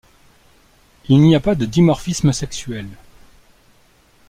[1.09, 2.87] Il n'y a pas de dimorphisme sexuel.